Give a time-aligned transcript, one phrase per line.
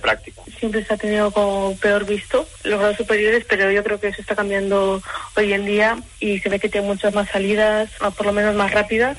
[0.00, 0.44] práctico.
[0.58, 4.20] Siempre se ha tenido como peor visto los grados superiores, pero yo creo que eso
[4.20, 5.02] está cambiando
[5.36, 8.72] hoy en día y se ve que tiene muchas más salidas, por lo menos más
[8.72, 9.16] rápidas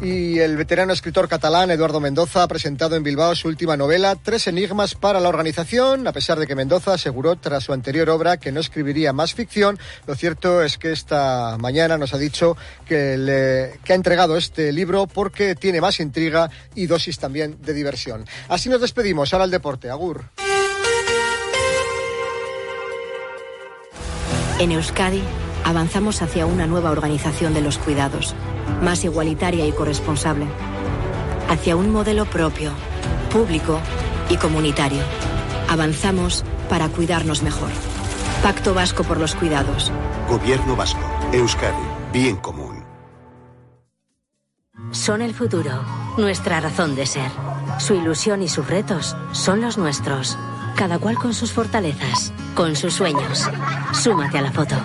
[0.00, 4.46] y el veterano escritor catalán Eduardo Mendoza ha presentado en Bilbao su última novela, Tres
[4.46, 8.52] Enigmas para la organización, a pesar de que Mendoza aseguró tras su anterior obra que
[8.52, 9.78] no escribiría más ficción.
[10.06, 12.56] Lo cierto es que esta mañana nos ha dicho
[12.86, 18.24] que, ha entregado este libro porque tiene más intriga y dosis también de diversión.
[18.48, 19.32] Así nos despedimos.
[19.32, 19.90] Ahora al deporte.
[19.90, 20.24] Agur.
[24.60, 25.22] En Euskadi
[25.64, 28.34] avanzamos hacia una nueva organización de los cuidados
[28.82, 30.46] más igualitaria y corresponsable,
[31.48, 32.72] hacia un modelo propio,
[33.32, 33.80] público
[34.28, 35.02] y comunitario.
[35.68, 37.70] Avanzamos para cuidarnos mejor.
[38.42, 39.92] Pacto Vasco por los Cuidados.
[40.28, 41.00] Gobierno Vasco.
[41.32, 41.74] Euskadi.
[42.12, 42.84] Bien común.
[44.92, 45.82] Son el futuro,
[46.16, 47.30] nuestra razón de ser.
[47.78, 50.38] Su ilusión y sus retos son los nuestros.
[50.76, 53.50] Cada cual con sus fortalezas, con sus sueños.
[53.92, 54.76] Súmate a la foto.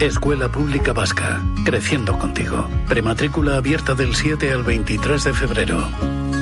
[0.00, 2.68] Escuela Pública Vasca, creciendo contigo.
[2.88, 5.88] Prematrícula abierta del 7 al 23 de febrero.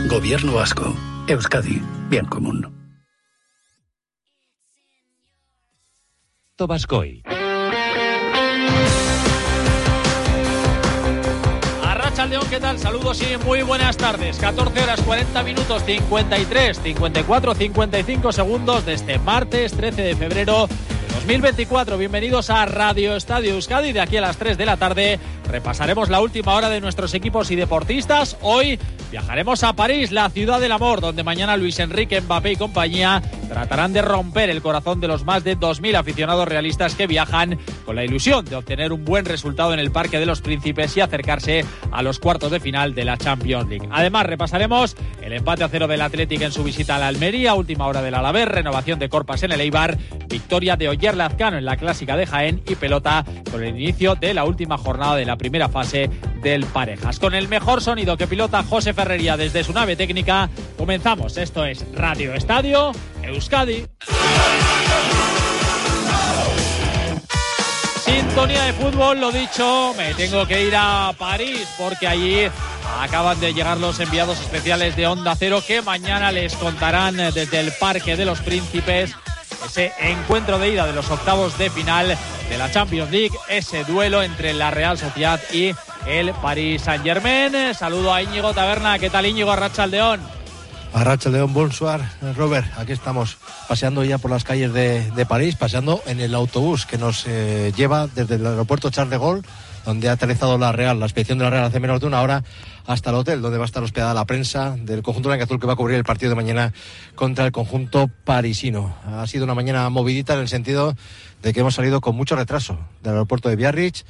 [0.08, 0.94] Gobierno Vasco,
[1.26, 2.72] Euskadi, bien común.
[6.56, 7.22] Tobascoy.
[12.28, 12.78] León, ¿qué tal?
[12.78, 14.36] Saludos y muy buenas tardes.
[14.38, 20.68] 14 horas 40 minutos 53, 54, 55 segundos de este martes 13 de febrero
[21.20, 21.98] 2024.
[21.98, 23.92] Bienvenidos a Radio Estadio Euskadi.
[23.92, 25.18] De aquí a las 3 de la tarde
[25.50, 28.36] repasaremos la última hora de nuestros equipos y deportistas.
[28.40, 28.78] Hoy
[29.10, 33.92] viajaremos a París, la ciudad del amor, donde mañana Luis Enrique, Mbappé y compañía tratarán
[33.92, 38.04] de romper el corazón de los más de 2.000 aficionados realistas que viajan con la
[38.04, 42.02] ilusión de obtener un buen resultado en el Parque de los Príncipes y acercarse a
[42.02, 43.88] los cuartos de final de la Champions League.
[43.90, 47.86] Además, repasaremos el empate a cero del Atlético en su visita a la Almería, última
[47.86, 51.76] hora del Alavés, renovación de Corpas en el Eibar, victoria de Oyer Lazcano en la
[51.76, 55.70] clásica de Jaén y pelota con el inicio de la última jornada de la primera
[55.70, 56.10] fase
[56.42, 57.18] del Parejas.
[57.18, 61.38] Con el mejor sonido que pilota José Ferrería desde su nave técnica, comenzamos.
[61.38, 62.92] Esto es Radio Estadio
[63.22, 63.86] Euskadi.
[68.04, 72.42] Sintonía de fútbol, lo dicho, me tengo que ir a París porque allí
[73.00, 77.72] acaban de llegar los enviados especiales de Onda Cero que mañana les contarán desde el
[77.80, 79.14] Parque de los Príncipes
[79.70, 84.20] ese encuentro de ida de los octavos de final de la Champions League, ese duelo
[84.20, 85.72] entre la Real Sociedad y
[86.08, 87.52] el Paris Saint Germain.
[87.72, 90.20] Saludo a Íñigo Taberna, ¿qué tal Íñigo Arracha León?
[90.92, 92.00] Arracha León, bonsoir,
[92.36, 92.66] Robert.
[92.78, 93.36] Aquí estamos
[93.68, 98.08] paseando ya por las calles de, París, paseando en el autobús que nos eh, lleva
[98.08, 99.42] desde el aeropuerto Charles de Gaulle
[99.84, 102.44] donde ha aterrizado la Real, la expedición de la Real hace menos de una hora,
[102.86, 105.74] hasta el hotel, donde va a estar hospedada la prensa del conjunto azul que va
[105.74, 106.72] a cubrir el partido de mañana
[107.14, 108.94] contra el conjunto parisino.
[109.06, 110.96] Ha sido una mañana movidita en el sentido
[111.42, 114.04] de que hemos salido con mucho retraso del aeropuerto de Biarritz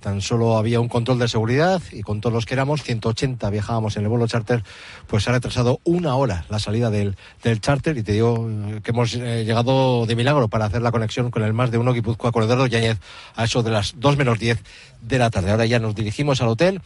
[0.00, 3.96] tan solo había un control de seguridad y con todos los que éramos, 180 viajábamos
[3.96, 4.62] en el vuelo charter,
[5.06, 8.80] pues se ha retrasado una hora la salida del, del charter y te digo eh,
[8.82, 11.92] que hemos eh, llegado de milagro para hacer la conexión con el más de uno
[11.92, 12.98] Guipúzcoa con Eduardo Yáñez
[13.34, 14.62] a eso de las 2 menos 10
[15.00, 15.50] de la tarde.
[15.50, 16.80] Ahora ya nos dirigimos al hotel.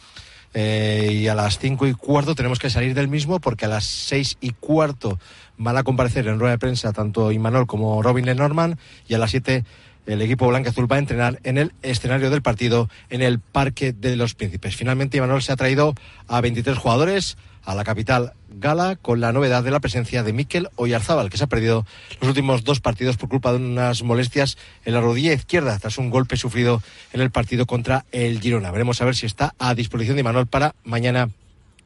[0.53, 3.85] Eh, y a las cinco y cuarto tenemos que salir del mismo porque a las
[3.85, 5.17] seis y cuarto
[5.57, 8.77] van a comparecer en rueda de prensa tanto Imanol como Robin Lenormand
[9.07, 9.63] y a las siete
[10.11, 13.93] el equipo blanco azul va a entrenar en el escenario del partido en el Parque
[13.93, 14.75] de los Príncipes.
[14.75, 15.95] Finalmente, Imanol se ha traído
[16.27, 20.69] a 23 jugadores a la capital gala con la novedad de la presencia de Mikel
[20.75, 21.85] Oyarzábal, que se ha perdido
[22.19, 26.09] los últimos dos partidos por culpa de unas molestias en la rodilla izquierda tras un
[26.09, 26.81] golpe sufrido
[27.13, 28.71] en el partido contra el Girona.
[28.71, 31.29] Veremos a ver si está a disposición de Imanol para mañana.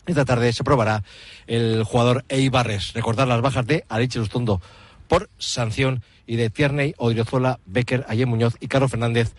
[0.05, 1.03] Esta tarde se probará
[1.47, 2.93] el jugador Eibarres.
[2.93, 4.61] Recordar las bajas de Ariche Lustondo
[5.07, 9.33] por sanción y de Tierney, Odriozola, Becker, Ayer Muñoz y Carlos Fernández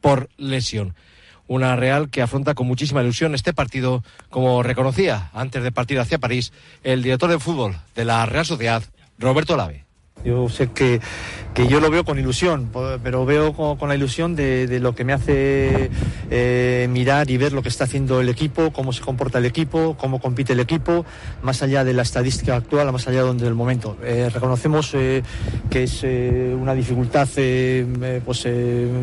[0.00, 0.94] por lesión.
[1.48, 6.18] Una Real que afronta con muchísima ilusión este partido, como reconocía antes de partir hacia
[6.18, 6.52] París
[6.82, 8.82] el director de fútbol de la Real Sociedad,
[9.18, 9.85] Roberto Lave.
[10.24, 11.00] Yo sé que,
[11.54, 12.68] que, yo lo veo con ilusión,
[13.02, 15.88] pero veo con, la ilusión de, lo que me hace
[16.30, 19.96] eh, mirar y ver lo que está haciendo el equipo, cómo se comporta el equipo,
[19.96, 21.04] cómo compite el equipo,
[21.42, 23.96] más allá de la estadística actual, más allá del momento.
[24.02, 25.22] Eh, reconocemos eh,
[25.70, 27.28] que es una dificultad
[28.24, 28.48] pues,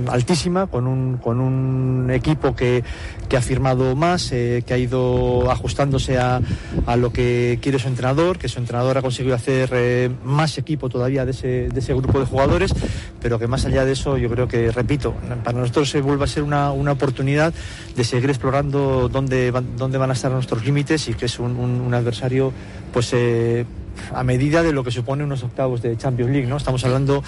[0.07, 2.83] altísima con un, con un equipo que,
[3.29, 6.41] que ha firmado más, que ha ido ajustándose a,
[6.85, 11.02] a, lo que quiere su entrenador, que su entrenador ha conseguido hacer más equipo todavía
[11.07, 12.73] ese, de ese grupo de jugadores,
[13.21, 15.13] pero que más allá de eso yo creo que, repito,
[15.43, 17.53] para nosotros se vuelve a ser una, una oportunidad
[17.95, 21.93] de seguir explorando dónde van, dónde van a estar nuestros límites y que es un,
[21.93, 22.51] adversario
[22.91, 23.65] pues eh,
[24.13, 26.47] a medida de lo que supone unos octavos de Champions League.
[26.47, 26.57] ¿no?
[26.57, 27.23] Estamos hablando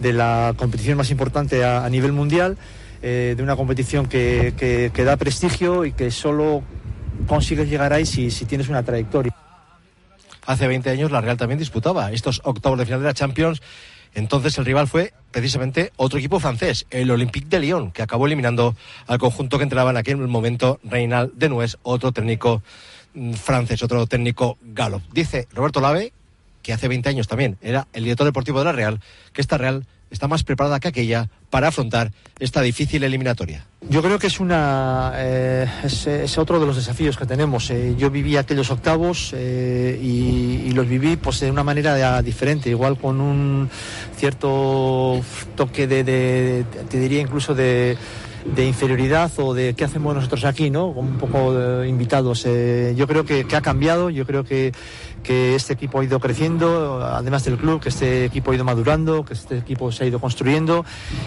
[0.00, 2.56] de la competición más importante a, nivel mundial,
[3.02, 6.62] eh, de una competición que, que, da prestigio y que solo
[7.26, 9.32] consigues llegar ahí si tienes una trayectoria.
[10.48, 13.60] Hace 20 años la Real también disputaba estos octavos de final de la Champions.
[14.14, 18.74] Entonces el rival fue precisamente otro equipo francés, el Olympique de Lyon, que acabó eliminando
[19.06, 22.62] al conjunto que entrenaba en aquel momento Reinald Denues, otro técnico
[23.12, 25.02] mm, francés, otro técnico galo.
[25.12, 26.14] Dice Roberto Lave
[26.62, 29.00] que hace 20 años también era el director deportivo de la Real,
[29.34, 33.64] que esta Real está más preparada que aquella para afrontar esta difícil eliminatoria.
[33.88, 37.70] Yo creo que es una eh, es, otro de los desafíos que tenemos.
[37.70, 42.96] Eh, yo viví aquellos octavos eh, y, los viví pues de una manera diferente, igual
[42.98, 43.68] con un
[44.16, 45.20] cierto
[45.56, 47.96] toque de te diría incluso de
[48.56, 50.86] inferioridad o de qué hacemos nosotros aquí, ¿no?
[50.86, 52.44] Un poco invitados.
[52.44, 54.72] Yo creo que, ha cambiado, yo creo que,
[55.22, 59.24] que este equipo ha ido creciendo, además del club, que este equipo ha ido madurando,
[59.24, 60.84] que este equipo se ha ido construyendo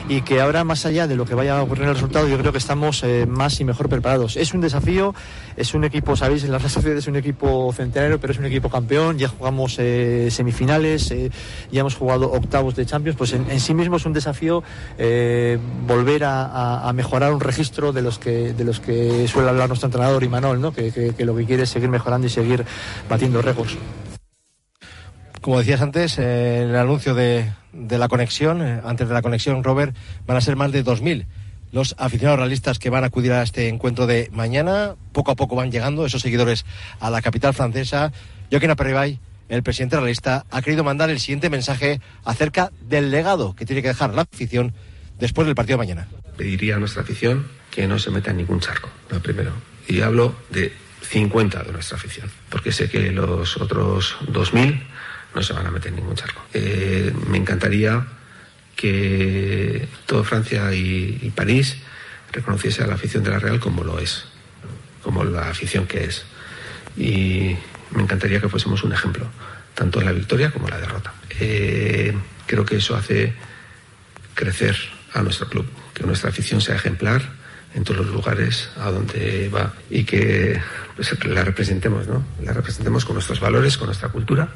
[0.10, 2.38] y que ahora, más allá de lo que vaya a ocurrir en el resultado, yo
[2.38, 4.38] creo que estamos eh, más y mejor preparados.
[4.38, 5.14] Es un desafío,
[5.56, 8.70] es un equipo, sabéis, en la Real es un equipo centenario, pero es un equipo
[8.70, 11.14] campeón, ya jugamos eh, semifinales,
[11.72, 14.64] ya hemos jugado octavos de Champions, pues en, sí mismo es un desafío
[15.88, 19.88] volver a, mejorar mejorar un registro de los que de los que suele hablar nuestro
[19.88, 20.72] entrenador Imanol, ¿no?
[20.72, 22.64] Que, lo que quiere es seguir mejorando y seguir
[23.10, 23.78] batiendo récords.
[25.42, 29.96] Como decías antes, eh, el anuncio de, la conexión, eh, antes de la conexión, Robert,
[30.26, 31.26] van a ser más de 2.000
[31.72, 34.96] los aficionados realistas que van a acudir a este encuentro de mañana.
[35.14, 36.66] Poco a poco van llegando esos seguidores
[37.00, 38.12] a la capital francesa.
[38.52, 43.66] Joaquín Aperribay, el presidente realista, ha querido mandar el siguiente mensaje acerca del legado que
[43.66, 44.74] tiene que dejar la afición
[45.18, 46.08] después del partido de mañana
[46.42, 49.52] pediría a nuestra afición que no se meta en ningún charco, lo primero.
[49.88, 50.74] Y hablo de
[51.04, 54.82] 50 de nuestra afición, porque sé que los otros 2.000
[55.34, 56.42] no se van a meter en ningún charco.
[56.54, 58.06] Eh, me encantaría
[58.76, 61.78] que toda Francia y, París
[62.32, 64.26] reconociese a la afición de la Real como lo es,
[65.04, 66.24] como la afición que es.
[66.98, 67.56] Y
[67.92, 69.28] me encantaría que fuésemos un ejemplo,
[69.76, 71.14] tanto en la victoria como en la derrota.
[71.40, 72.14] Eh,
[72.48, 73.34] creo que eso hace
[74.34, 74.76] crecer
[75.14, 77.22] a nuestro club que nuestra afición sea ejemplar
[77.74, 80.60] en todos los lugares a donde va y que
[80.96, 82.26] pues, la representemos, ¿no?
[82.44, 84.50] La representemos con nuestros valores, con nuestra cultura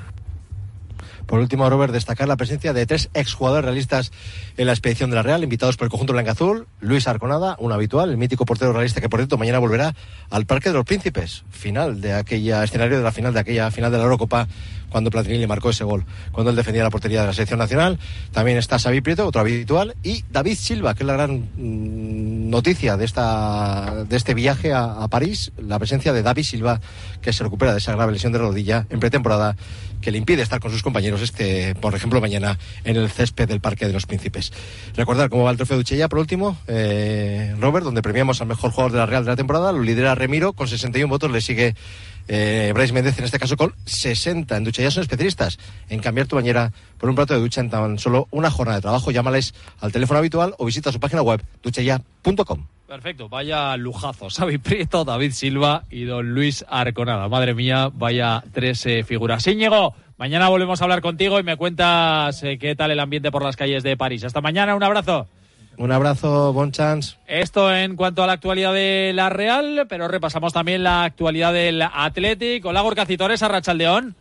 [1.25, 4.11] por último, Robert, destacar la presencia de tres exjugadores realistas
[4.57, 6.67] en la expedición de la Real, invitados por el conjunto Azul.
[6.79, 9.95] Luis Arconada, un habitual, el mítico portero realista que, por cierto, mañana volverá
[10.29, 13.91] al Parque de los Príncipes, final de aquella escenario de la final de aquella final
[13.91, 14.47] de la Eurocopa
[14.95, 17.99] cuando Platini le marcó ese gol, cuando él defendía la portería de la selección nacional.
[18.31, 22.95] También está Xavi Prieto, otro habitual, y David Silva, que es la gran mm, noticia
[22.95, 26.79] de, esta, de este viaje a, a París, la presencia de David Silva,
[27.21, 29.57] que se recupera de esa grave lesión de rodilla en pretemporada
[29.99, 33.59] que le impide estar con sus compañeros, este, por ejemplo, mañana en el césped del
[33.59, 34.53] Parque de los Príncipes.
[34.95, 38.91] Recordar cómo va el trofeo Duchella, por último, eh, Robert, donde premiamos al mejor jugador
[38.91, 41.75] de la Real de la temporada, lo lidera Remiro con 61 votos, le sigue
[42.27, 44.57] eh, Bryce Méndez en este caso con 60.
[44.57, 47.99] En Duchella son especialistas en cambiar tu bañera por un plato de ducha en tan
[47.99, 49.11] solo una jornada de trabajo.
[49.11, 52.65] Llámales al teléfono habitual o visita su página web duchella.com.
[52.87, 54.29] Perfecto, vaya lujazo.
[54.35, 57.27] Xavi Prieto, David Silva y don Luis Arconada.
[57.27, 59.45] Madre mía, vaya tres eh, figuras.
[59.47, 63.43] Íñigo, mañana volvemos a hablar contigo y me cuentas eh, qué tal el ambiente por
[63.43, 64.23] las calles de París.
[64.23, 65.27] Hasta mañana, un abrazo.
[65.77, 67.17] Un abrazo, bon chance.
[67.27, 71.81] Esto en cuanto a la actualidad de la Real, pero repasamos también la actualidad del
[71.81, 72.65] Athletic.
[72.65, 74.15] Hola, Gorcacitores, a Rachaldeón.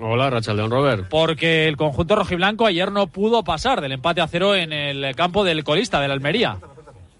[0.00, 1.08] Hola, Rachaldeón Robert.
[1.08, 5.44] Porque el conjunto rojiblanco ayer no pudo pasar del empate a cero en el campo
[5.44, 6.58] del colista, del Almería.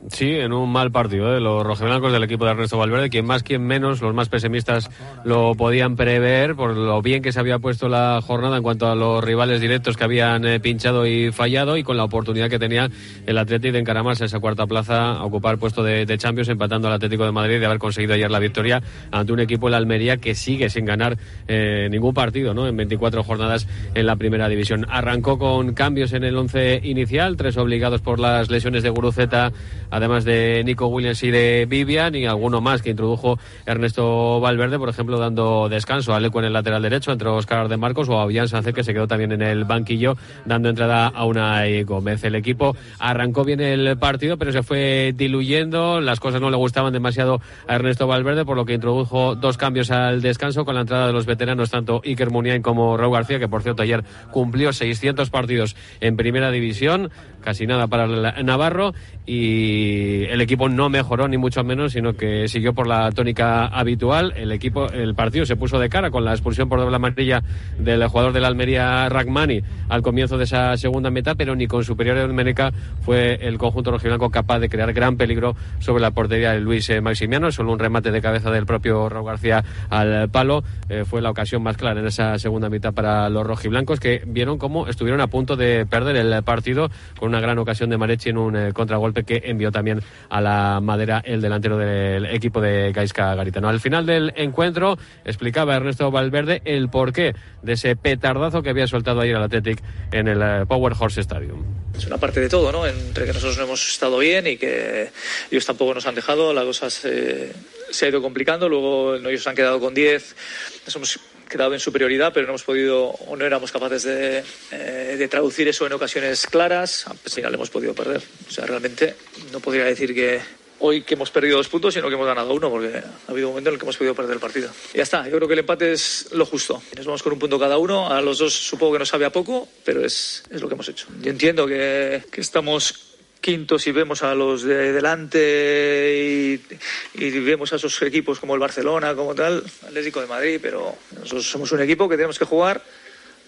[0.09, 1.41] Sí, en un mal partido, ¿eh?
[1.41, 4.91] los rojiblancos del equipo de Ernesto Valverde, quien más, quien menos, los más pesimistas
[5.25, 8.97] lo podían prever por lo bien que se había puesto la jornada en cuanto a
[8.97, 12.91] los rivales directos que habían eh, pinchado y fallado y con la oportunidad que tenía
[13.27, 16.95] el Atlético de encaramarse a esa cuarta plaza, a ocupar puesto de, Champions, empatando al
[16.95, 18.83] Atlético de Madrid de haber conseguido ayer la victoria
[19.13, 21.17] ante un equipo, el Almería, que sigue sin ganar
[21.47, 22.67] eh, ningún partido ¿no?
[22.67, 24.85] en 24 jornadas en la primera división.
[24.91, 29.53] Arrancó con cambios en el once inicial, tres obligados por las lesiones de Guruceta
[29.93, 34.89] además de Nico Williams y de Vivian, y alguno más que introdujo Ernesto Valverde, por
[34.89, 38.23] ejemplo, dando descanso a Leco en el lateral derecho, entre Oscar de Marcos o a
[38.23, 42.25] Avian Sánchez, que se quedó también en el banquillo, dando entrada a una Gómez.
[42.25, 46.93] El equipo arrancó bien el partido, pero se fue diluyendo, las cosas no le gustaban
[46.93, 51.07] demasiado a Ernesto Valverde, por lo que introdujo dos cambios al descanso con la entrada
[51.07, 55.31] de los veteranos, tanto Iker Muniain como Raúl García, que por cierto ayer cumplió 600
[55.31, 57.11] partidos en primera división.
[57.43, 58.95] Casi nada para el Navarro
[59.27, 64.33] y el equipo no mejoró ni mucho menos, sino que siguió por la tónica habitual.
[64.37, 67.43] El equipo, el partido se puso de cara con la expulsión por doble amarilla
[67.79, 71.85] del jugador de la Almería Ragmani al comienzo de esa segunda mitad, pero ni con
[71.85, 72.73] superior de Meneca
[73.03, 77.01] fue el conjunto rojiblanco capaz de crear gran peligro sobre la portería de Luis eh,
[77.01, 77.53] Maximiano.
[77.53, 81.63] Solo un remate de cabeza del propio Raúl García al palo eh, fue la ocasión
[81.63, 85.57] más clara en esa segunda mitad para los rojiblancos que vieron cómo estuvieron a punto
[85.57, 89.41] de perder el partido con una gran ocasión de Marechi en un eh, contragolpe que
[89.45, 93.71] envió también a la madera el delantero del equipo de Gaisca Garitano.
[93.71, 99.23] Al final del encuentro explicaba Ernesto Valverde el porqué de ese petardazo que había soltado
[99.23, 101.65] ayer al Athletic en el Power Horse Stadium.
[101.97, 102.87] Es una parte de todo, ¿no?
[102.87, 105.11] Entre que nosotros no hemos estado bien y que
[105.51, 107.51] ellos tampoco nos han dejado, la cosa se,
[107.91, 108.69] se ha ido complicando.
[108.69, 110.37] Luego ellos han quedado con 10,
[110.85, 111.21] nos hemos
[111.53, 114.43] quedado en superioridad, pero no hemos podido o no éramos capaces de,
[114.73, 117.07] eh, de traducir eso en ocasiones claras.
[117.07, 118.23] Al final hemos podido perder.
[118.49, 119.15] O sea, realmente
[119.53, 120.41] no podría decir que,
[120.79, 123.53] hoy que hemos perdido dos puntos, sino que hemos ganado uno, porque ha habido un
[123.53, 124.71] momento en el que hemos podido perder el partido.
[124.95, 126.83] Y ya está, yo creo que el empate es lo justo.
[126.97, 129.31] Nos vamos con un punto cada uno, a los dos supongo que nos sabe a
[129.31, 131.07] poco, pero es, es lo que hemos hecho.
[131.21, 133.12] Yo entiendo que, que estamos
[133.43, 138.61] quintos y vemos a los de delante y, y, vemos a esos equipos como el
[138.61, 142.83] Barcelona, como tal, Atlético de Madrid, pero nosotros somos un equipo que tenemos que jugar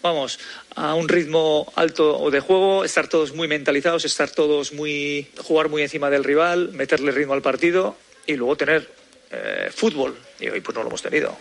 [0.05, 0.39] vamos,
[0.77, 5.81] a un ritmo alto de juego, estar todos muy mentalizados, estar todos muy, jugar muy
[5.81, 7.97] encima del rival, meterle ritmo al partido
[8.27, 8.87] y luego tener
[9.31, 10.15] eh, fútbol.
[10.39, 11.35] Y hoy pues no lo hemos tenido.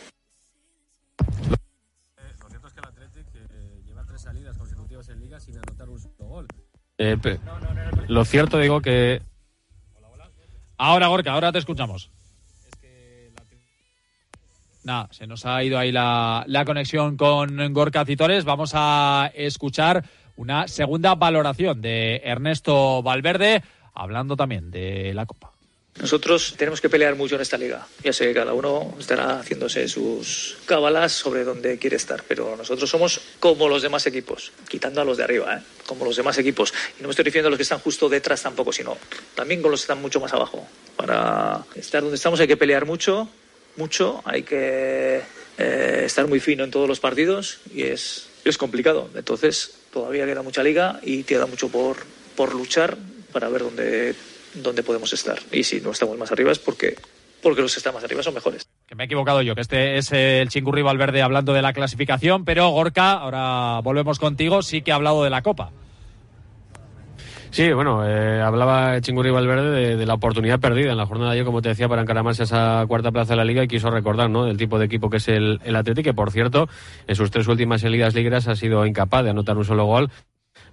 [2.39, 5.89] Lo cierto es que el Athletic eh, lleva tres salidas consecutivas en liga sin anotar
[5.89, 6.47] un solo gol.
[6.97, 7.17] Eh,
[8.07, 9.21] lo cierto digo que...
[10.77, 12.09] Ahora, Gorka, ahora te escuchamos.
[14.83, 18.43] Nada, se nos ha ido ahí la, la conexión con Gorka Citores.
[18.43, 20.03] Vamos a escuchar
[20.35, 25.52] una segunda valoración de Ernesto Valverde, hablando también de la Copa.
[25.99, 27.87] Nosotros tenemos que pelear mucho en esta liga.
[28.03, 32.89] Ya sé que cada uno estará haciéndose sus cábalas sobre dónde quiere estar, pero nosotros
[32.89, 35.61] somos como los demás equipos, quitando a los de arriba, ¿eh?
[35.85, 36.73] como los demás equipos.
[36.97, 38.97] Y no me estoy refiriendo a los que están justo detrás tampoco, sino
[39.35, 40.67] también con los que están mucho más abajo.
[40.95, 43.29] Para estar donde estamos hay que pelear mucho,
[43.75, 45.21] mucho, hay que
[45.59, 49.09] eh, estar muy fino en todos los partidos y es, es complicado.
[49.15, 51.97] Entonces, todavía queda mucha liga y queda mucho por,
[52.35, 52.97] por luchar
[53.31, 54.15] para ver dónde,
[54.55, 55.39] dónde podemos estar.
[55.51, 56.95] Y si no estamos más arriba es porque,
[57.41, 58.67] porque los que están más arriba son mejores.
[58.87, 62.45] Que me he equivocado yo, que este es el Chingurri Valverde hablando de la clasificación,
[62.45, 65.71] pero Gorka, ahora volvemos contigo, sí que ha hablado de la Copa.
[67.53, 71.35] Sí, bueno, eh, hablaba Chingurri Valverde de, de, la oportunidad perdida en la jornada de
[71.35, 73.91] ayer, como te decía, para encaramarse a esa cuarta plaza de la liga y quiso
[73.91, 76.67] recordar, ¿no?, del tipo de equipo que es el, el Atlético, que por cierto,
[77.05, 80.09] en sus tres últimas salidas ligueras ha sido incapaz de anotar un solo gol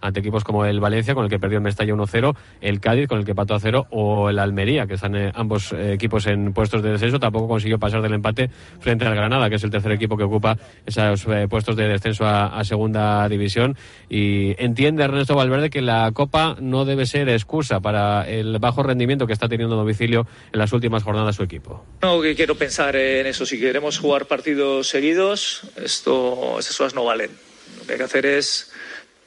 [0.00, 3.18] ante equipos como el Valencia, con el que perdió en Mestalla 1-0, el Cádiz, con
[3.18, 6.52] el que pató a 0, o el Almería, que están eh, ambos eh, equipos en
[6.52, 9.92] puestos de descenso, tampoco consiguió pasar del empate frente al Granada, que es el tercer
[9.92, 13.76] equipo que ocupa esos eh, puestos de descenso a, a, segunda división.
[14.08, 19.26] Y entiende Ernesto Valverde que la Copa no debe ser excusa para el bajo rendimiento
[19.26, 21.84] que está teniendo domicilio en las últimas jornadas su equipo.
[22.02, 23.46] No, que quiero pensar en eso.
[23.46, 27.30] Si queremos jugar partidos seguidos, esto, esas cosas no valen.
[27.78, 28.72] Lo que hay que hacer es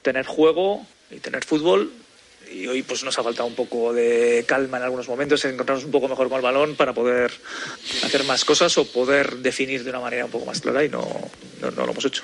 [0.04, 1.92] tener juego y tener fútbol
[2.52, 5.92] y hoy pues nos ha faltado un poco de calma en algunos momentos, encontrarnos un
[5.92, 7.32] poco mejor con el balón para poder
[8.04, 11.02] hacer más cosas o poder definir de una manera un poco más clara y no,
[11.62, 12.24] no, no lo hemos hecho.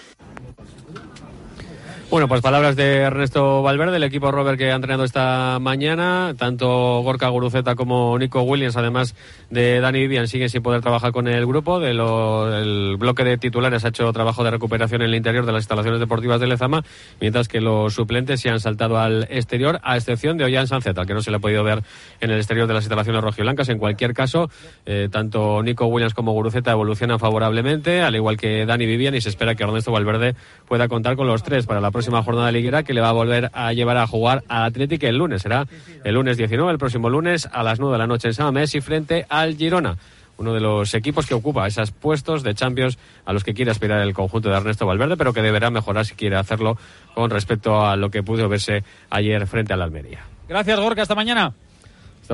[2.10, 6.34] Bueno, pues palabras de Ernesto Valverde, el equipo Robert que ha entrenado esta mañana.
[6.36, 9.14] Tanto Gorka Guruceta como Nico Williams, además
[9.52, 11.80] de Dani Vivian, siguen sin poder trabajar con el grupo.
[11.80, 16.00] El bloque de titulares ha hecho trabajo de recuperación en el interior de las instalaciones
[16.00, 16.84] deportivas de Lezama,
[17.22, 21.14] mientras que los suplentes se han saltado al exterior, a excepción de Ollán Sanceta, que
[21.14, 21.84] no se le ha podido ver
[22.22, 23.70] en el exterior de las instalaciones rojiblancas.
[23.70, 24.50] En cualquier caso,
[24.88, 29.30] eh, tanto Nico Williams como Guruceta evolucionan favorablemente, al igual que Dani Vivian, y se
[29.30, 30.34] espera que Ernesto Valverde
[30.68, 33.50] pueda contar con los tres para la próxima jornada liguera que le va a volver
[33.54, 35.42] a llevar a jugar al Atlético el lunes.
[35.42, 35.68] Será
[36.04, 38.82] el lunes 19, el próximo lunes a las 9 de la noche en San y
[38.82, 39.98] frente al Girona
[40.40, 44.02] uno de los equipos que ocupa esos puestos de Champions a los que quiere aspirar
[44.02, 46.78] el conjunto de Ernesto Valverde, pero que deberá mejorar si quiere hacerlo
[47.14, 50.22] con respecto a lo que pudo verse ayer frente al Almería.
[50.48, 51.02] Gracias, Gorka.
[51.02, 51.54] Hasta mañana.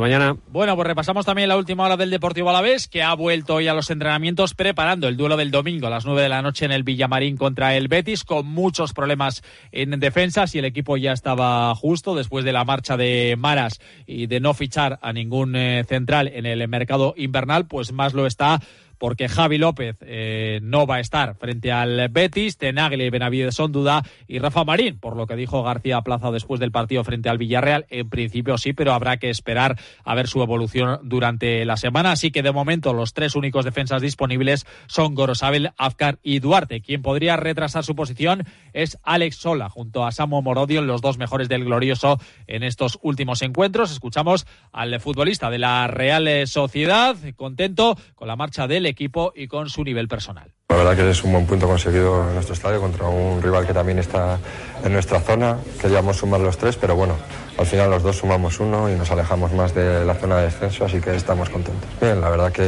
[0.01, 0.35] Mañana.
[0.51, 3.73] Bueno, pues repasamos también la última hora del Deportivo Alavés, que ha vuelto hoy a
[3.73, 6.83] los entrenamientos preparando el duelo del domingo a las 9 de la noche en el
[6.83, 10.47] Villamarín contra el Betis, con muchos problemas en defensa.
[10.47, 14.53] Si el equipo ya estaba justo después de la marcha de Maras y de no
[14.53, 18.59] fichar a ningún eh, central en el mercado invernal, pues más lo está
[19.05, 23.71] porque Javi López eh, no va a estar frente al Betis, Tenagli y Benavides son
[23.71, 27.37] duda y Rafa Marín, por lo que dijo García Plaza después del partido frente al
[27.37, 32.13] Villarreal, en principio sí, pero habrá que esperar a ver su evolución durante la semana.
[32.13, 36.81] Así que de momento los tres únicos defensas disponibles son Gorosabel, Afkar y Duarte.
[36.81, 38.43] Quien podría retrasar su posición
[38.73, 43.43] es Alex Sola, junto a Samu Morodio, los dos mejores del glorioso en estos últimos
[43.43, 43.91] encuentros.
[43.91, 49.69] Escuchamos al futbolista de la Real Sociedad, contento con la marcha del equipo y con
[49.69, 50.53] su nivel personal.
[50.75, 53.73] La verdad que es un buen punto conseguido en nuestro estadio contra un rival que
[53.73, 54.39] también está
[54.83, 55.57] en nuestra zona.
[55.79, 57.15] Queríamos sumar los tres, pero bueno,
[57.57, 60.85] al final los dos sumamos uno y nos alejamos más de la zona de descenso,
[60.85, 61.87] así que estamos contentos.
[62.01, 62.61] Bien, la verdad que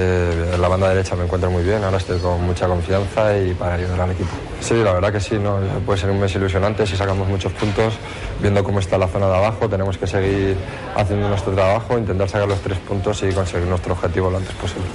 [0.54, 3.74] en la banda derecha me encuentro muy bien, ahora estoy con mucha confianza y para
[3.74, 4.30] ayudar al equipo.
[4.62, 7.94] Sí, la verdad que sí, no puede ser un mes ilusionante si sacamos muchos puntos,
[8.40, 10.56] viendo cómo está la zona de abajo, tenemos que seguir
[10.96, 14.86] haciendo nuestro trabajo, intentar sacar los tres puntos y conseguir nuestro objetivo lo antes posible.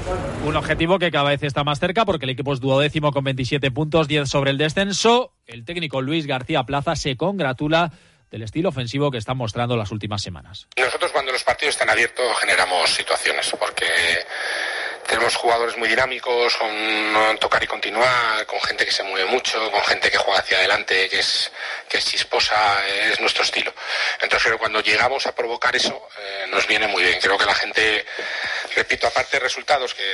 [0.46, 3.70] Un objetivo que cada vez está más cerca porque el equipo es duodécimo con 27
[3.70, 5.32] puntos, 10 sobre el descenso.
[5.46, 7.92] El técnico Luis García Plaza se congratula
[8.30, 10.66] del estilo ofensivo que están mostrando las últimas semanas.
[10.76, 13.86] Nosotros cuando los partidos están abiertos generamos situaciones porque
[15.06, 19.82] tenemos jugadores muy dinámicos, con tocar y continuar, con gente que se mueve mucho, con
[19.84, 21.50] gente que juega hacia adelante, que es,
[21.88, 22.54] que es chisposa,
[22.86, 23.74] es nuestro estilo.
[24.14, 27.18] Entonces creo que cuando llegamos a provocar eso eh, nos viene muy bien.
[27.20, 28.06] Creo que la gente,
[28.76, 30.04] repito, aparte de resultados que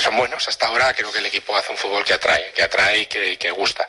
[0.00, 3.02] son buenos hasta ahora, creo que el equipo hace un fútbol que atrae, que atrae
[3.02, 3.86] y que, que gusta.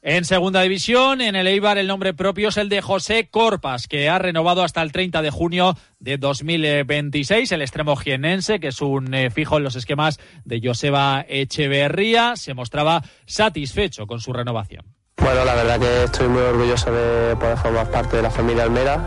[0.00, 4.08] En segunda división, en el Eibar, el nombre propio es el de José Corpas, que
[4.08, 7.50] ha renovado hasta el 30 de junio de 2026.
[7.50, 12.54] El extremo jienense, que es un eh, fijo en los esquemas de Joseba Echeverría, se
[12.54, 14.97] mostraba satisfecho con su renovación.
[15.20, 19.04] Bueno, la verdad que estoy muy orgulloso de poder formar parte de la familia Almera.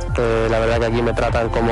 [0.50, 1.72] la verdad que aquí me tratan como,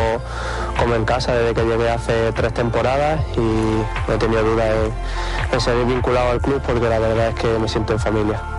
[0.78, 4.94] como en casa desde que llegué hace tres temporadas y no he tenido duda en,
[5.52, 8.59] en seguir vinculado al club porque la verdad es que me siento en familia.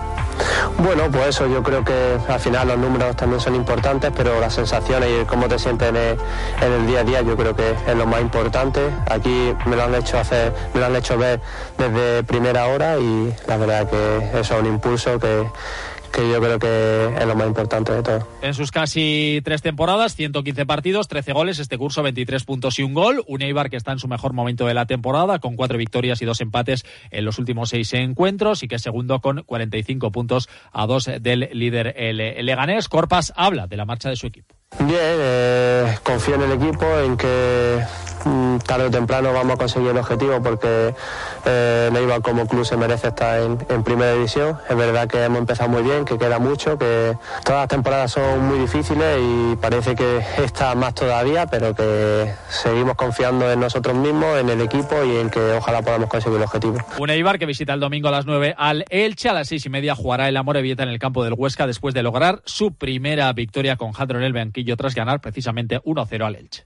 [0.77, 4.53] Bueno, pues eso, yo creo que al final los números también son importantes, pero las
[4.53, 8.05] sensaciones y cómo te sientes en el, día a día yo creo que es lo
[8.05, 8.81] más importante.
[9.09, 11.39] Aquí me lo han hecho hacer, me lo han hecho ver
[11.77, 15.45] desde primera hora y la verdad que eso es un impulso que,
[16.11, 18.27] que yo creo que es lo más importante de todo.
[18.41, 22.93] En sus casi tres temporadas, 115 partidos, 13 goles, este curso 23 puntos y un
[22.93, 23.23] gol.
[23.27, 26.25] Un Eibar que está en su mejor momento de la temporada, con cuatro victorias y
[26.25, 30.85] dos empates en los últimos seis encuentros y que es segundo con 45 puntos a
[30.85, 32.89] dos del líder el Leganés.
[32.89, 34.60] Corpas habla de la marcha de su equipo.
[34.79, 37.83] Bien, eh, confío en el equipo, en que
[38.23, 40.95] mm, tarde o temprano vamos a conseguir el objetivo porque
[41.45, 41.89] eh,
[42.23, 44.57] como club se merece estar en, primera división.
[44.69, 48.45] Es verdad que hemos empezado muy bien, que queda mucho, que todas las temporadas son
[48.47, 54.39] muy difíciles y parece que esta más todavía, pero que seguimos confiando en nosotros mismos,
[54.39, 56.77] en el equipo y en que ojalá podamos conseguir el objetivo.
[56.97, 59.69] Un Eibar que visita el domingo a las 9 al Elche, a las seis y
[59.69, 63.75] media jugará el Amorebieta en el campo del Huesca después de lograr su primera victoria
[63.75, 64.33] con Hadron el
[64.77, 66.65] tras ganar precisamente 1-0 al Elche.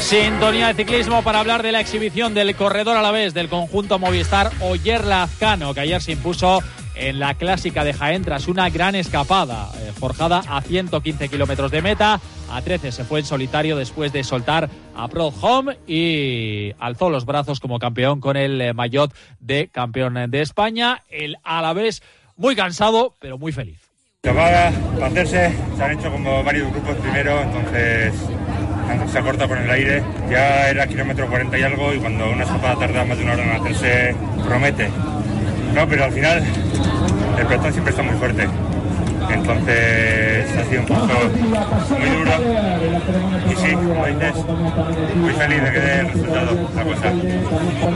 [0.00, 3.98] Sintonía de ciclismo para hablar de la exhibición del corredor a la vez del conjunto
[3.98, 6.60] Movistar Oyer Lazcano, que ayer se impuso
[6.94, 11.82] en la clásica de Jaén tras una gran escapada, eh, forjada a 115 kilómetros de
[11.82, 12.20] meta.
[12.50, 17.24] A 13 se fue en solitario después de soltar a Pro Home y alzó los
[17.24, 21.02] brazos como campeón con el eh, maillot de campeón de España.
[21.08, 22.02] El Alavés
[22.36, 23.83] muy cansado, pero muy feliz.
[24.24, 28.14] Llamada para hacerse, se han hecho como varios grupos primero, entonces
[29.12, 30.02] se ha cortado con el aire.
[30.30, 33.44] Ya era kilómetro 40 y algo y cuando una escapada tarda más de una hora
[33.44, 34.16] en hacerse,
[34.48, 34.88] promete.
[35.74, 36.42] No, pero al final
[37.38, 38.48] el pelotón siempre está muy fuerte.
[39.30, 41.06] Entonces ha sido un poco
[41.98, 42.30] muy duro.
[43.50, 44.34] Y sí, como dices,
[45.16, 47.12] muy feliz de que dé el resultado la cosa.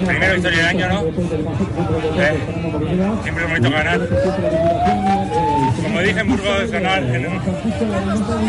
[0.06, 1.00] Primera victoria del año, ¿no?
[2.22, 2.38] ¿Eh?
[3.22, 4.00] Siempre es bonito ganar
[5.82, 7.24] como dije en Burgos, ganar en,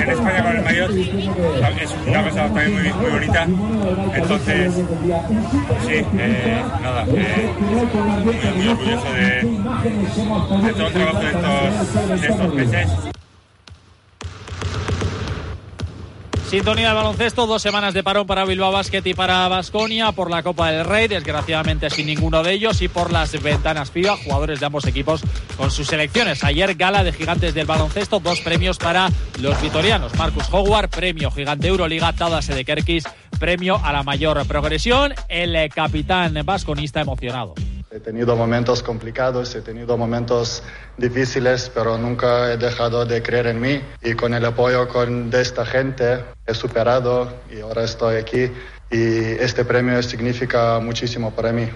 [0.09, 3.47] España con el mayor es una cosa también muy, bonita.
[4.13, 7.53] Entonces, sí, eh, nada, eh,
[8.55, 9.21] muy, orgulloso de,
[10.65, 13.18] de, todo el trabajo de estos, de estos meses.
[16.49, 20.41] Sintonía del baloncesto, dos semanas de parón para Bilbao Basket y para Basconia por la
[20.41, 24.65] Copa del Rey, desgraciadamente sin ninguno de ellos y por las ventanas FIBA, jugadores de
[24.65, 25.21] ambos equipos
[25.57, 26.43] con sus selecciones.
[26.43, 29.09] Ayer gala de gigantes del baloncesto, dos premios para
[29.39, 30.15] los vitorianos.
[30.15, 33.03] Marcus Howard, premio gigante Euroliga, Tadase de Kerkis,
[33.39, 35.13] premio a la mayor progresión.
[35.27, 37.53] El capitán vasconista emocionado.
[37.91, 40.61] He tenido momentos complicados, he tenido momentos
[40.97, 45.41] difíciles, pero nunca he dejado de creer en mí y con el apoyo con, de
[45.41, 48.51] esta gente he superado y ahora estoy aquí
[48.91, 51.67] y este premio significa muchísimo para mí.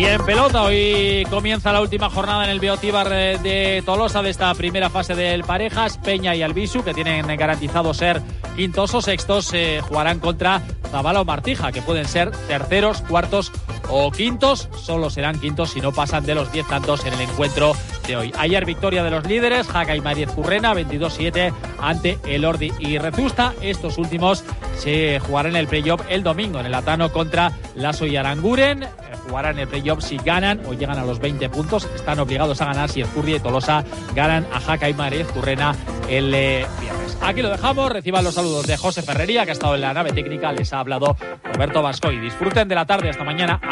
[0.00, 4.54] Y en pelota, hoy comienza la última jornada en el Beotíbar de Tolosa de esta
[4.54, 5.98] primera fase del Parejas.
[5.98, 8.22] Peña y Albisu, que tienen garantizado ser
[8.56, 13.52] quintos o sextos, eh, jugarán contra Zabala o Martija, que pueden ser terceros, cuartos
[13.90, 14.68] o quintos.
[14.80, 17.74] Solo serán quintos si no pasan de los 10 tantos en el encuentro
[18.06, 18.32] de hoy.
[18.38, 23.54] Ayer victoria de los líderes, Jaca y Mariez Currena, 22-7 ante el Ordi y Rezusta.
[23.60, 24.44] Estos últimos
[24.78, 28.86] se jugarán el playoff el domingo en el Atano contra Lasso y Aranguren
[29.30, 31.88] jugarán el playoff si ganan o llegan a los 20 puntos.
[31.94, 35.74] Están obligados a ganar si Escurri y Tolosa ganan a Jaca y Marez Currena
[36.08, 37.16] el eh, viernes.
[37.22, 37.92] Aquí lo dejamos.
[37.92, 40.52] Reciban los saludos de José Ferrería, que ha estado en la nave técnica.
[40.52, 42.10] Les ha hablado Roberto Vasco.
[42.10, 43.10] Y disfruten de la tarde.
[43.10, 43.60] Hasta mañana.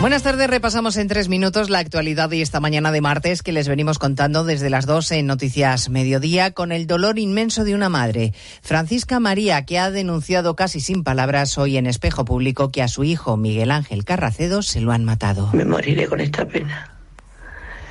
[0.00, 3.66] Buenas tardes, repasamos en tres minutos la actualidad de esta mañana de martes que les
[3.66, 8.32] venimos contando desde las 12 en Noticias Mediodía con el dolor inmenso de una madre,
[8.62, 13.02] Francisca María, que ha denunciado casi sin palabras hoy en espejo público que a su
[13.02, 15.50] hijo Miguel Ángel Carracedo se lo han matado.
[15.52, 16.92] Me moriré con esta pena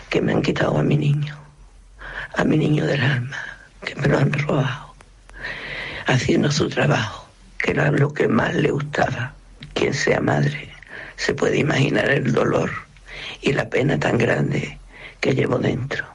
[0.10, 1.38] que me han quitado a mi niño,
[2.38, 3.38] a mi niño del alma,
[3.84, 4.94] que me lo han robado,
[6.06, 9.34] haciendo su trabajo que era lo que más le gustaba.
[9.74, 10.77] Quien sea madre
[11.18, 12.72] se puede imaginar el dolor
[13.42, 14.78] y la pena tan grande
[15.20, 16.06] que llevo dentro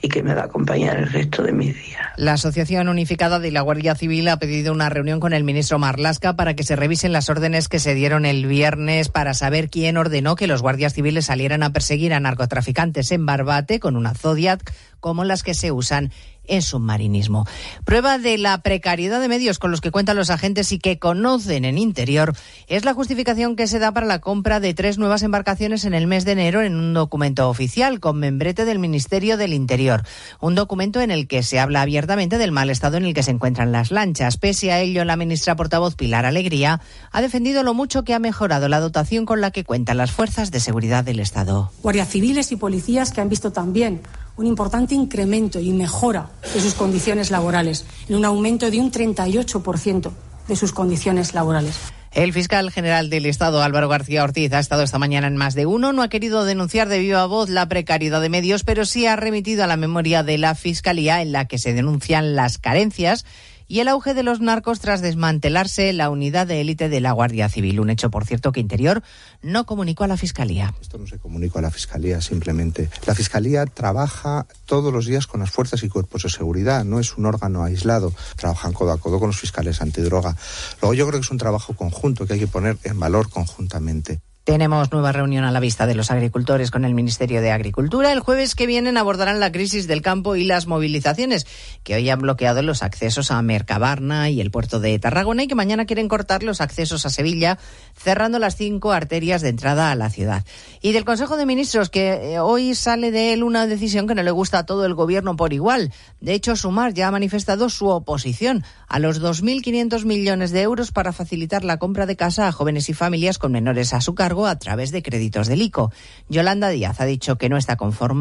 [0.00, 2.00] y que me va a acompañar el resto de mis días.
[2.16, 6.34] La Asociación Unificada de la Guardia Civil ha pedido una reunión con el ministro Marlasca
[6.34, 10.34] para que se revisen las órdenes que se dieron el viernes para saber quién ordenó
[10.34, 14.72] que los guardias civiles salieran a perseguir a narcotraficantes en Barbate con una Zodiac
[15.02, 16.10] como las que se usan
[16.46, 17.46] en submarinismo.
[17.84, 21.64] Prueba de la precariedad de medios con los que cuentan los agentes y que conocen
[21.64, 22.34] en interior
[22.66, 26.06] es la justificación que se da para la compra de tres nuevas embarcaciones en el
[26.06, 30.02] mes de enero en un documento oficial con membrete del Ministerio del Interior.
[30.40, 33.30] Un documento en el que se habla abiertamente del mal estado en el que se
[33.30, 34.36] encuentran las lanchas.
[34.36, 38.68] Pese a ello, la ministra portavoz Pilar Alegría ha defendido lo mucho que ha mejorado
[38.68, 41.70] la dotación con la que cuentan las fuerzas de seguridad del Estado.
[41.82, 44.00] Guardias civiles y policías que han visto también
[44.36, 50.10] un importante incremento y mejora de sus condiciones laborales, en un aumento de un 38%
[50.48, 51.76] de sus condiciones laborales.
[52.12, 55.64] El fiscal general del Estado, Álvaro García Ortiz, ha estado esta mañana en más de
[55.64, 55.94] uno.
[55.94, 59.64] No ha querido denunciar de viva voz la precariedad de medios, pero sí ha remitido
[59.64, 63.24] a la memoria de la Fiscalía en la que se denuncian las carencias
[63.72, 67.48] y el auge de los narcos tras desmantelarse la unidad de élite de la Guardia
[67.48, 67.80] Civil.
[67.80, 69.02] Un hecho, por cierto, que Interior
[69.40, 70.74] no comunicó a la Fiscalía.
[70.82, 72.90] Esto no se comunicó a la Fiscalía, simplemente.
[73.06, 77.16] La Fiscalía trabaja todos los días con las fuerzas y cuerpos de seguridad, no es
[77.16, 80.36] un órgano aislado, trabajan codo a codo con los fiscales antidroga.
[80.82, 84.20] Luego yo creo que es un trabajo conjunto que hay que poner en valor conjuntamente.
[84.44, 88.12] Tenemos nueva reunión a la vista de los agricultores con el Ministerio de Agricultura.
[88.12, 91.46] El jueves que viene abordarán la crisis del campo y las movilizaciones
[91.84, 95.54] que hoy han bloqueado los accesos a Mercabarna y el puerto de Tarragona y que
[95.54, 97.56] mañana quieren cortar los accesos a Sevilla,
[97.96, 100.44] cerrando las cinco arterias de entrada a la ciudad.
[100.80, 104.24] Y del Consejo de Ministros, que eh, hoy sale de él una decisión que no
[104.24, 105.92] le gusta a todo el gobierno por igual.
[106.20, 111.12] De hecho, Sumar ya ha manifestado su oposición a los 2.500 millones de euros para
[111.12, 114.58] facilitar la compra de casa a jóvenes y familias con menores a su cargo a
[114.58, 115.92] través de créditos del ICO.
[116.28, 118.20] Yolanda Díaz ha dicho que no está conforme